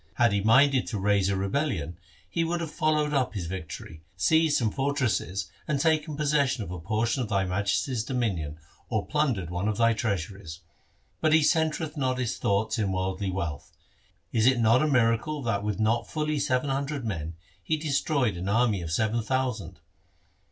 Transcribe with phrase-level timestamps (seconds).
[0.15, 4.57] Had he minded to raise a rebellion, he would have followed up his victory, seized
[4.57, 5.21] some fortress,
[5.67, 8.57] and taken possession of a portion of thy Majesty's dominion,
[8.89, 10.61] or plundered one of thy treasuries.
[11.19, 13.71] But he centreth not his thoughts in worldly wealth.
[14.31, 18.49] Is it not a miracle that with not fully seven hundred men he destroyed an
[18.49, 19.81] army of seven thousand